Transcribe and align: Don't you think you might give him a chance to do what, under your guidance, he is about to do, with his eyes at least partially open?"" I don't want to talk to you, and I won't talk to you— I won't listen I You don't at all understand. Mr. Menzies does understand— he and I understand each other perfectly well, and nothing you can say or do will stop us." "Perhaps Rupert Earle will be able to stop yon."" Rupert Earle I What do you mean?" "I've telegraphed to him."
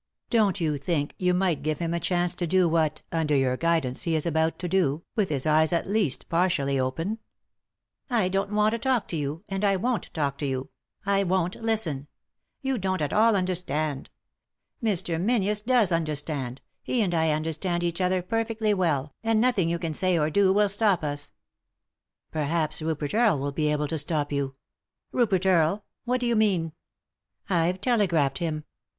Don't 0.31 0.59
you 0.59 0.79
think 0.79 1.13
you 1.19 1.31
might 1.31 1.61
give 1.61 1.77
him 1.77 1.93
a 1.93 1.99
chance 1.99 2.33
to 2.33 2.47
do 2.47 2.67
what, 2.67 3.03
under 3.11 3.35
your 3.35 3.55
guidance, 3.55 4.01
he 4.01 4.15
is 4.15 4.25
about 4.25 4.57
to 4.57 4.67
do, 4.67 5.03
with 5.15 5.29
his 5.29 5.45
eyes 5.45 5.71
at 5.71 5.87
least 5.87 6.27
partially 6.27 6.79
open?"" 6.79 7.19
I 8.09 8.27
don't 8.27 8.51
want 8.51 8.71
to 8.71 8.79
talk 8.79 9.07
to 9.09 9.15
you, 9.15 9.43
and 9.47 9.63
I 9.63 9.75
won't 9.75 10.11
talk 10.11 10.39
to 10.39 10.45
you— 10.47 10.69
I 11.05 11.21
won't 11.21 11.57
listen 11.61 12.07
I 12.07 12.07
You 12.63 12.77
don't 12.79 12.99
at 12.99 13.13
all 13.13 13.35
understand. 13.35 14.09
Mr. 14.83 15.21
Menzies 15.21 15.61
does 15.61 15.91
understand— 15.91 16.61
he 16.81 17.03
and 17.03 17.13
I 17.13 17.29
understand 17.29 17.83
each 17.83 18.01
other 18.01 18.23
perfectly 18.23 18.73
well, 18.73 19.13
and 19.23 19.39
nothing 19.39 19.69
you 19.69 19.77
can 19.77 19.93
say 19.93 20.17
or 20.17 20.31
do 20.31 20.51
will 20.51 20.69
stop 20.69 21.03
us." 21.03 21.31
"Perhaps 22.31 22.81
Rupert 22.81 23.13
Earle 23.13 23.37
will 23.37 23.51
be 23.51 23.71
able 23.71 23.87
to 23.89 23.99
stop 23.99 24.31
yon."" 24.31 24.53
Rupert 25.11 25.45
Earle 25.45 25.83
I 25.83 25.85
What 26.05 26.21
do 26.21 26.25
you 26.25 26.35
mean?" 26.35 26.73
"I've 27.51 27.79
telegraphed 27.79 28.37
to 28.37 28.45
him." 28.45 28.63